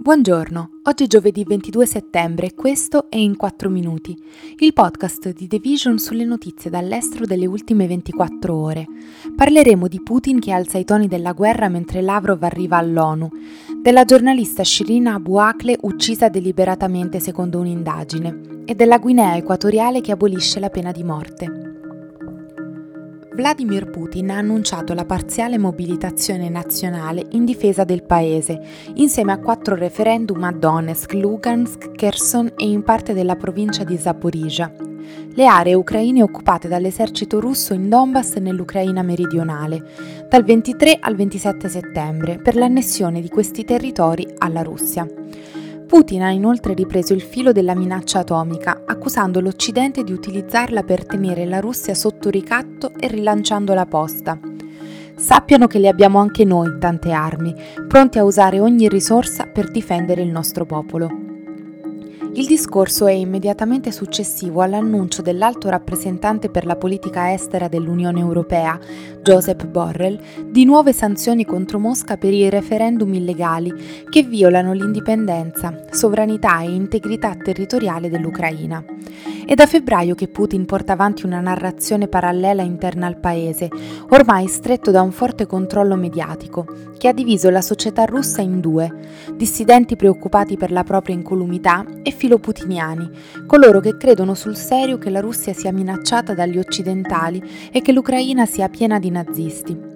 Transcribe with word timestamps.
Buongiorno, 0.00 0.78
oggi 0.84 1.04
è 1.04 1.06
giovedì 1.08 1.42
22 1.42 1.84
settembre 1.84 2.46
e 2.46 2.54
questo 2.54 3.10
è 3.10 3.16
In 3.16 3.36
4 3.36 3.68
Minuti, 3.68 4.16
il 4.58 4.72
podcast 4.72 5.32
di 5.32 5.48
The 5.48 5.58
Vision 5.58 5.98
sulle 5.98 6.24
notizie 6.24 6.70
dall'estero 6.70 7.24
delle 7.24 7.46
ultime 7.46 7.88
24 7.88 8.54
ore. 8.54 8.86
Parleremo 9.34 9.88
di 9.88 10.00
Putin 10.00 10.38
che 10.38 10.52
alza 10.52 10.78
i 10.78 10.84
toni 10.84 11.08
della 11.08 11.32
guerra 11.32 11.68
mentre 11.68 12.00
Lavrov 12.00 12.44
arriva 12.44 12.76
all'ONU, 12.76 13.28
della 13.82 14.04
giornalista 14.04 14.62
Shirina 14.62 15.14
Abu 15.14 15.34
Akleh 15.34 15.78
uccisa 15.80 16.28
deliberatamente 16.28 17.18
secondo 17.18 17.58
un'indagine 17.58 18.62
e 18.66 18.76
della 18.76 18.98
Guinea 18.98 19.34
Equatoriale 19.34 20.00
che 20.00 20.12
abolisce 20.12 20.60
la 20.60 20.70
pena 20.70 20.92
di 20.92 21.02
morte. 21.02 21.67
Vladimir 23.38 23.88
Putin 23.88 24.32
ha 24.32 24.38
annunciato 24.38 24.94
la 24.94 25.04
parziale 25.04 25.58
mobilitazione 25.58 26.48
nazionale 26.48 27.24
in 27.30 27.44
difesa 27.44 27.84
del 27.84 28.02
paese, 28.02 28.60
insieme 28.94 29.30
a 29.30 29.38
quattro 29.38 29.76
referendum 29.76 30.42
a 30.42 30.50
Donetsk, 30.50 31.12
Lugansk, 31.12 31.92
Kherson 31.92 32.54
e 32.56 32.68
in 32.68 32.82
parte 32.82 33.14
della 33.14 33.36
provincia 33.36 33.84
di 33.84 33.96
Zaporizhia. 33.96 34.74
Le 35.34 35.46
aree 35.46 35.74
ucraine 35.74 36.20
occupate 36.20 36.66
dall'esercito 36.66 37.38
russo 37.38 37.74
in 37.74 37.88
Donbass 37.88 38.34
e 38.34 38.40
nell'Ucraina 38.40 39.02
meridionale, 39.02 39.84
dal 40.28 40.42
23 40.42 40.98
al 41.00 41.14
27 41.14 41.68
settembre, 41.68 42.38
per 42.38 42.56
l'annessione 42.56 43.20
di 43.20 43.28
questi 43.28 43.62
territori 43.62 44.26
alla 44.38 44.62
Russia. 44.62 45.06
Putin 45.88 46.22
ha 46.22 46.30
inoltre 46.30 46.74
ripreso 46.74 47.14
il 47.14 47.22
filo 47.22 47.50
della 47.50 47.74
minaccia 47.74 48.18
atomica, 48.18 48.82
accusando 48.84 49.40
l'Occidente 49.40 50.04
di 50.04 50.12
utilizzarla 50.12 50.82
per 50.82 51.06
tenere 51.06 51.46
la 51.46 51.60
Russia 51.60 51.94
sotto 51.94 52.28
ricatto 52.28 52.92
e 52.94 53.08
rilanciando 53.08 53.72
la 53.72 53.86
posta. 53.86 54.38
Sappiano 55.16 55.66
che 55.66 55.78
le 55.78 55.88
abbiamo 55.88 56.18
anche 56.18 56.44
noi 56.44 56.78
tante 56.78 57.10
armi, 57.10 57.54
pronti 57.88 58.18
a 58.18 58.24
usare 58.24 58.60
ogni 58.60 58.86
risorsa 58.86 59.46
per 59.46 59.70
difendere 59.70 60.20
il 60.20 60.28
nostro 60.28 60.66
popolo. 60.66 61.27
Il 62.38 62.46
discorso 62.46 63.08
è 63.08 63.10
immediatamente 63.10 63.90
successivo 63.90 64.62
all'annuncio 64.62 65.22
dell'alto 65.22 65.68
rappresentante 65.70 66.48
per 66.48 66.66
la 66.66 66.76
politica 66.76 67.32
estera 67.32 67.66
dell'Unione 67.66 68.20
Europea, 68.20 68.78
Joseph 69.20 69.66
Borrell, 69.66 70.20
di 70.46 70.64
nuove 70.64 70.92
sanzioni 70.92 71.44
contro 71.44 71.80
Mosca 71.80 72.16
per 72.16 72.32
i 72.32 72.48
referendum 72.48 73.12
illegali 73.12 73.74
che 74.08 74.22
violano 74.22 74.72
l'indipendenza, 74.72 75.86
sovranità 75.90 76.60
e 76.60 76.70
integrità 76.70 77.34
territoriale 77.34 78.08
dell'Ucraina. 78.08 78.84
È 79.48 79.54
da 79.54 79.64
febbraio 79.64 80.14
che 80.14 80.28
Putin 80.28 80.66
porta 80.66 80.92
avanti 80.92 81.24
una 81.24 81.40
narrazione 81.40 82.06
parallela 82.06 82.60
interna 82.60 83.06
al 83.06 83.16
paese, 83.16 83.70
ormai 84.10 84.46
stretto 84.46 84.90
da 84.90 85.00
un 85.00 85.10
forte 85.10 85.46
controllo 85.46 85.96
mediatico, 85.96 86.66
che 86.98 87.08
ha 87.08 87.14
diviso 87.14 87.48
la 87.48 87.62
società 87.62 88.04
russa 88.04 88.42
in 88.42 88.60
due, 88.60 88.92
dissidenti 89.32 89.96
preoccupati 89.96 90.58
per 90.58 90.70
la 90.70 90.84
propria 90.84 91.14
incolumità 91.14 91.82
e 92.02 92.10
filoputiniani, 92.10 93.10
coloro 93.46 93.80
che 93.80 93.96
credono 93.96 94.34
sul 94.34 94.54
serio 94.54 94.98
che 94.98 95.08
la 95.08 95.20
Russia 95.20 95.54
sia 95.54 95.72
minacciata 95.72 96.34
dagli 96.34 96.58
occidentali 96.58 97.42
e 97.72 97.80
che 97.80 97.92
l'Ucraina 97.92 98.44
sia 98.44 98.68
piena 98.68 98.98
di 98.98 99.10
nazisti. 99.10 99.87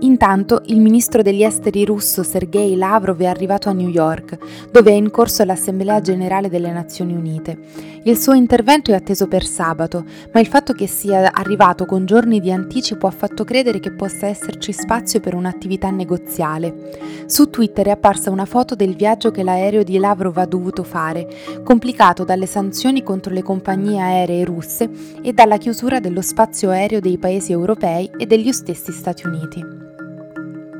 Intanto 0.00 0.62
il 0.66 0.80
ministro 0.80 1.22
degli 1.22 1.42
esteri 1.42 1.84
russo 1.84 2.22
Sergei 2.22 2.76
Lavrov 2.76 3.20
è 3.20 3.26
arrivato 3.26 3.68
a 3.68 3.72
New 3.72 3.88
York, 3.88 4.36
dove 4.70 4.90
è 4.90 4.94
in 4.94 5.10
corso 5.10 5.44
l'Assemblea 5.44 6.00
generale 6.00 6.48
delle 6.48 6.70
Nazioni 6.70 7.14
Unite. 7.14 7.58
Il 8.04 8.18
suo 8.18 8.34
intervento 8.34 8.92
è 8.92 8.94
atteso 8.94 9.26
per 9.26 9.44
sabato, 9.44 10.04
ma 10.32 10.40
il 10.40 10.46
fatto 10.46 10.72
che 10.74 10.86
sia 10.86 11.32
arrivato 11.32 11.86
con 11.86 12.06
giorni 12.06 12.40
di 12.40 12.52
anticipo 12.52 13.06
ha 13.06 13.10
fatto 13.10 13.42
credere 13.44 13.80
che 13.80 13.90
possa 13.90 14.26
esserci 14.26 14.72
spazio 14.72 15.20
per 15.20 15.34
un'attività 15.34 15.90
negoziale. 15.90 17.24
Su 17.26 17.50
Twitter 17.50 17.86
è 17.86 17.90
apparsa 17.90 18.30
una 18.30 18.44
foto 18.44 18.74
del 18.74 18.94
viaggio 18.94 19.30
che 19.30 19.42
l'aereo 19.42 19.82
di 19.82 19.98
Lavrov 19.98 20.36
ha 20.38 20.46
dovuto 20.46 20.84
fare, 20.84 21.26
complicato 21.64 22.22
dalle 22.22 22.46
sanzioni 22.46 23.02
contro 23.02 23.32
le 23.32 23.42
compagnie 23.42 24.00
aeree 24.00 24.44
russe 24.44 24.88
e 25.22 25.32
dalla 25.32 25.56
chiusura 25.56 25.98
dello 25.98 26.22
spazio 26.22 26.70
aereo 26.70 27.00
dei 27.00 27.18
paesi 27.18 27.50
europei 27.50 28.10
e 28.16 28.26
degli 28.26 28.52
stessi 28.52 28.92
Stati 28.92 29.26
Uniti. 29.26 29.45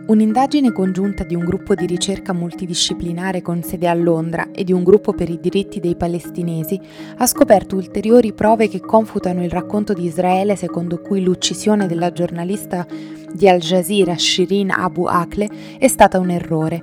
Un'indagine 0.07 0.71
congiunta 0.71 1.25
di 1.25 1.35
un 1.35 1.45
gruppo 1.45 1.75
di 1.75 1.85
ricerca 1.85 2.33
multidisciplinare 2.33 3.43
con 3.43 3.65
sede 3.65 3.89
a 3.89 3.95
Londra 3.95 4.51
e 4.53 4.63
di 4.63 4.73
un 4.73 4.85
gruppo 4.85 5.13
per 5.13 5.29
i 5.29 5.41
diritti 5.41 5.81
dei 5.81 5.97
palestinesi 5.97 6.81
ha 7.17 7.27
scoperto 7.27 7.75
ulteriori 7.75 8.33
prove 8.33 8.69
che 8.69 8.79
confutano 8.81 9.43
il 9.43 9.51
racconto 9.51 9.93
di 9.95 10.05
Israele 10.05 10.55
secondo 10.55 11.01
cui 11.01 11.23
l'uccisione 11.23 11.89
della 11.89 12.13
giornalista 12.13 12.87
di 13.33 13.49
Al 13.49 13.59
Jazeera 13.59 14.17
Shirin 14.17 14.71
Abu 14.71 15.07
Akleh 15.07 15.51
è 15.79 15.89
stata 15.89 16.21
un 16.21 16.31
errore. 16.31 16.83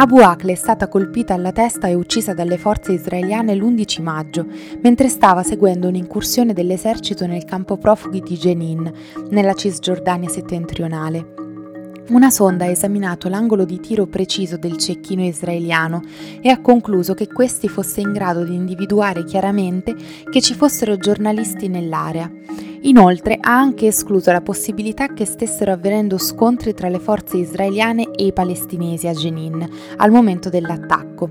Abu 0.00 0.16
Akleh 0.16 0.52
è 0.52 0.56
stata 0.56 0.88
colpita 0.88 1.34
alla 1.34 1.52
testa 1.52 1.86
e 1.86 1.92
uccisa 1.92 2.32
dalle 2.32 2.56
forze 2.56 2.92
israeliane 2.92 3.54
l'11 3.54 4.00
maggio, 4.00 4.46
mentre 4.80 5.10
stava 5.10 5.42
seguendo 5.42 5.88
un'incursione 5.88 6.54
dell'esercito 6.54 7.26
nel 7.26 7.44
campo 7.44 7.76
profughi 7.76 8.22
di 8.22 8.38
Jenin, 8.38 8.90
nella 9.28 9.52
Cisgiordania 9.52 10.30
settentrionale. 10.30 11.34
Una 12.08 12.30
sonda 12.30 12.64
ha 12.64 12.68
esaminato 12.68 13.28
l'angolo 13.28 13.66
di 13.66 13.78
tiro 13.78 14.06
preciso 14.06 14.56
del 14.56 14.78
cecchino 14.78 15.22
israeliano 15.22 16.00
e 16.40 16.48
ha 16.48 16.62
concluso 16.62 17.12
che 17.12 17.28
questi 17.28 17.68
fosse 17.68 18.00
in 18.00 18.12
grado 18.12 18.42
di 18.42 18.54
individuare 18.54 19.24
chiaramente 19.24 19.94
che 20.30 20.40
ci 20.40 20.54
fossero 20.54 20.96
giornalisti 20.96 21.68
nell'area. 21.68 22.32
Inoltre 22.82 23.36
ha 23.38 23.58
anche 23.58 23.88
escluso 23.88 24.32
la 24.32 24.40
possibilità 24.40 25.12
che 25.12 25.26
stessero 25.26 25.72
avvenendo 25.72 26.16
scontri 26.16 26.72
tra 26.72 26.88
le 26.88 26.98
forze 26.98 27.36
israeliane 27.36 28.10
e 28.16 28.24
i 28.24 28.32
palestinesi 28.32 29.06
a 29.06 29.12
Jenin 29.12 29.68
al 29.96 30.10
momento 30.10 30.48
dell'attacco. 30.48 31.30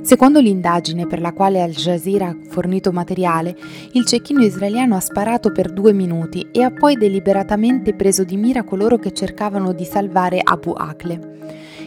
Secondo 0.00 0.40
l'indagine 0.40 1.06
per 1.06 1.20
la 1.20 1.32
quale 1.32 1.60
Al 1.60 1.72
Jazeera 1.72 2.28
ha 2.28 2.36
fornito 2.48 2.92
materiale, 2.92 3.54
il 3.92 4.06
cecchino 4.06 4.42
israeliano 4.42 4.96
ha 4.96 5.00
sparato 5.00 5.52
per 5.52 5.70
due 5.70 5.92
minuti 5.92 6.48
e 6.50 6.62
ha 6.62 6.70
poi 6.70 6.96
deliberatamente 6.96 7.92
preso 7.92 8.24
di 8.24 8.36
mira 8.36 8.62
coloro 8.62 8.98
che 8.98 9.12
cercavano 9.12 9.72
di 9.72 9.84
salvare 9.84 10.40
Abu 10.42 10.72
Akleh. 10.72 11.34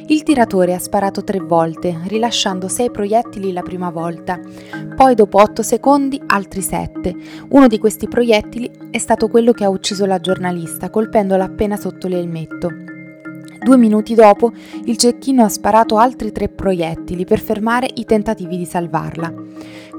Il 0.09 0.23
tiratore 0.23 0.73
ha 0.73 0.79
sparato 0.79 1.23
tre 1.23 1.37
volte, 1.37 1.99
rilasciando 2.07 2.67
sei 2.67 2.89
proiettili 2.89 3.53
la 3.53 3.61
prima 3.61 3.91
volta, 3.91 4.39
poi 4.95 5.13
dopo 5.13 5.39
otto 5.39 5.61
secondi 5.61 6.19
altri 6.25 6.61
sette. 6.61 7.15
Uno 7.49 7.67
di 7.67 7.77
questi 7.77 8.07
proiettili 8.07 8.71
è 8.89 8.97
stato 8.97 9.27
quello 9.27 9.51
che 9.51 9.65
ha 9.65 9.69
ucciso 9.69 10.07
la 10.07 10.19
giornalista, 10.19 10.89
colpendola 10.89 11.43
appena 11.43 11.77
sotto 11.77 12.07
l'elmetto. 12.07 12.71
Due 13.61 13.77
minuti 13.77 14.15
dopo, 14.15 14.51
il 14.85 14.97
cecchino 14.97 15.43
ha 15.43 15.49
sparato 15.49 15.97
altri 15.97 16.31
tre 16.31 16.49
proiettili 16.49 17.23
per 17.23 17.39
fermare 17.39 17.87
i 17.93 18.05
tentativi 18.05 18.57
di 18.57 18.65
salvarla. 18.65 19.31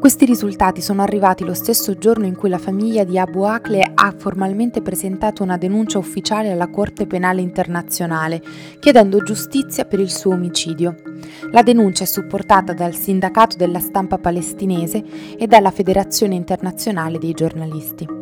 Questi 0.01 0.25
risultati 0.25 0.81
sono 0.81 1.03
arrivati 1.03 1.45
lo 1.45 1.53
stesso 1.53 1.99
giorno 1.99 2.25
in 2.25 2.35
cui 2.35 2.49
la 2.49 2.57
famiglia 2.57 3.05
di 3.05 3.19
Abu 3.19 3.43
Akleh 3.43 3.93
ha 3.95 4.15
formalmente 4.17 4.81
presentato 4.81 5.43
una 5.43 5.59
denuncia 5.59 5.99
ufficiale 5.99 6.51
alla 6.51 6.71
Corte 6.71 7.07
Penale 7.07 7.43
Internazionale, 7.43 8.43
chiedendo 8.79 9.23
giustizia 9.23 9.85
per 9.85 10.01
il 10.01 10.11
suo 10.11 10.33
omicidio. 10.33 10.97
La 11.51 11.63
denuncia 11.63 12.05
è 12.05 12.07
supportata 12.07 12.73
dal 12.73 12.95
Sindacato 12.95 13.59
della 13.59 13.79
Stampa 13.79 14.17
Palestinese 14.17 15.05
e 15.39 15.47
dalla 15.47 15.71
Federazione 15.71 16.35
Internazionale 16.35 17.19
dei 17.19 17.35
Giornalisti. 17.35 18.20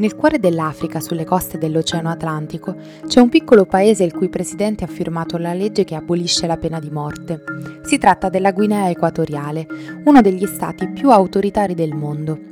Nel 0.00 0.16
cuore 0.16 0.38
dell'Africa, 0.38 0.98
sulle 0.98 1.26
coste 1.26 1.58
dell'Oceano 1.58 2.08
Atlantico, 2.08 2.74
c'è 3.06 3.20
un 3.20 3.28
piccolo 3.28 3.66
paese 3.66 4.02
il 4.02 4.14
cui 4.14 4.30
presidente 4.30 4.82
ha 4.82 4.86
firmato 4.86 5.36
la 5.36 5.52
legge 5.52 5.84
che 5.84 5.94
abolisce 5.94 6.46
la 6.46 6.56
pena 6.56 6.80
di 6.80 6.88
morte. 6.88 7.44
Si 7.82 7.98
tratta 7.98 8.30
della 8.30 8.52
Guinea 8.52 8.88
Equatoriale, 8.88 9.66
uno 10.06 10.22
degli 10.22 10.46
stati 10.46 10.88
più 10.88 11.10
autoritari 11.10 11.74
del 11.74 11.92
mondo. 11.92 12.49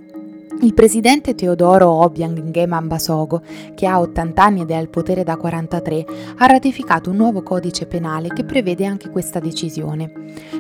Il 0.61 0.75
presidente 0.75 1.37
Teodoro 1.37 1.89
Obiang 1.89 2.43
Nguema 2.43 2.81
Mbasogo, 2.81 3.43
che 3.77 3.87
ha 3.87 4.01
80 4.01 4.43
anni 4.43 4.63
ed 4.63 4.73
è 4.73 4.75
al 4.75 4.89
potere 4.89 5.23
da 5.23 5.37
43, 5.37 6.05
ha 6.37 6.47
ratificato 6.47 7.11
un 7.11 7.17
nuovo 7.17 7.45
codice 7.45 7.87
penale 7.87 8.31
che 8.31 8.43
prevede 8.43 8.85
anche 8.85 9.09
questa 9.09 9.39
decisione. 9.39 10.11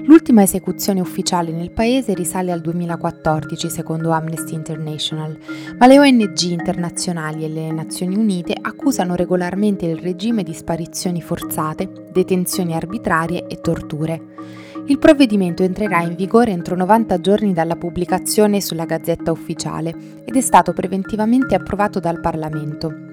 L'ultima 0.04 0.42
esecuzione 0.42 1.00
ufficiale 1.00 1.50
nel 1.50 1.72
paese 1.72 2.14
risale 2.14 2.52
al 2.52 2.60
2014, 2.60 3.68
secondo 3.68 4.12
Amnesty 4.12 4.54
International, 4.54 5.36
ma 5.76 5.86
le 5.88 5.98
ONG 5.98 6.42
internazionali 6.42 7.44
e 7.44 7.48
le 7.48 7.72
Nazioni 7.72 8.14
Unite 8.14 8.54
accusano 8.60 9.16
regolarmente 9.16 9.84
il 9.86 9.98
regime 9.98 10.44
di 10.44 10.54
sparizioni 10.54 11.20
forzate, 11.20 12.06
detenzioni 12.12 12.72
arbitrarie 12.72 13.48
e 13.48 13.60
torture. 13.60 14.67
Il 14.88 14.98
provvedimento 14.98 15.62
entrerà 15.62 16.00
in 16.00 16.14
vigore 16.14 16.50
entro 16.50 16.74
90 16.74 17.20
giorni 17.20 17.52
dalla 17.52 17.76
pubblicazione 17.76 18.62
sulla 18.62 18.86
Gazzetta 18.86 19.30
Ufficiale 19.30 19.94
ed 20.24 20.34
è 20.34 20.40
stato 20.40 20.72
preventivamente 20.72 21.54
approvato 21.54 22.00
dal 22.00 22.20
Parlamento. 22.20 23.07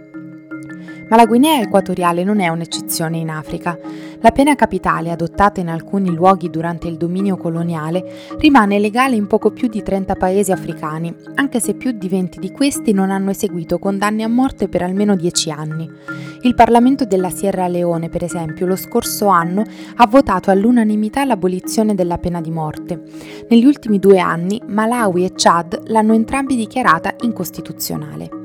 Ma 1.08 1.18
la 1.18 1.26
Guinea 1.26 1.62
Equatoriale 1.62 2.24
non 2.24 2.40
è 2.40 2.48
un'eccezione 2.48 3.18
in 3.18 3.30
Africa. 3.30 3.78
La 4.22 4.32
pena 4.32 4.56
capitale, 4.56 5.12
adottata 5.12 5.62
in 5.62 5.70
alcuni 5.70 6.10
luoghi 6.10 6.50
durante 6.50 6.88
il 6.88 6.98
dominio 6.98 7.38
coloniale, 7.38 8.04
rimane 8.40 8.80
legale 8.80 9.16
in 9.16 9.28
poco 9.28 9.52
più 9.52 9.68
di 9.68 9.84
30 9.84 10.16
paesi 10.16 10.52
africani, 10.52 11.16
anche 11.36 11.60
se 11.60 11.76
più 11.76 11.92
di 11.92 12.10
20 12.10 12.40
di 12.40 12.52
questi 12.52 12.92
non 12.92 13.12
hanno 13.12 13.30
eseguito 13.30 13.78
condanne 13.78 14.24
a 14.24 14.28
morte 14.28 14.68
per 14.68 14.82
almeno 14.82 15.16
10 15.16 15.52
anni. 15.52 15.88
Il 16.42 16.56
Parlamento 16.56 17.06
della 17.06 17.30
Sierra 17.30 17.68
Leone, 17.68 18.10
per 18.10 18.24
esempio, 18.24 18.66
lo 18.66 18.76
scorso 18.76 19.28
anno 19.28 19.64
ha 19.98 20.08
votato 20.08 20.50
all'unanimità 20.50 21.24
l'abolizione 21.24 21.94
della 21.94 22.18
pena 22.18 22.42
di 22.42 22.50
morte. 22.50 23.02
Negli 23.48 23.66
ultimi 23.66 24.00
due 24.00 24.20
anni 24.20 24.60
Malawi 24.66 25.26
e 25.26 25.34
Chad 25.36 25.84
l'hanno 25.86 26.14
entrambi 26.14 26.56
dichiarata 26.56 27.14
incostituzionale. 27.22 28.45